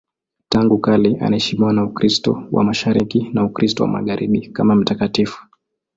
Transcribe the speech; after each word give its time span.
Tangu 0.49 0.77
kale 0.77 1.17
anaheshimiwa 1.21 1.73
na 1.73 1.83
Ukristo 1.83 2.43
wa 2.51 2.63
Mashariki 2.63 3.29
na 3.33 3.43
Ukristo 3.45 3.83
wa 3.83 3.89
Magharibi 3.89 4.47
kama 4.47 4.75
mtakatifu. 4.75 5.41